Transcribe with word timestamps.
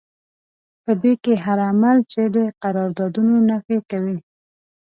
په 0.83 0.91
دې 1.01 1.13
کې 1.23 1.33
هر 1.43 1.57
عمل 1.69 1.97
چې 2.11 2.21
د 2.35 2.37
قراردادونو 2.61 3.35
نفي 3.49 3.77
کوي. 3.89 4.17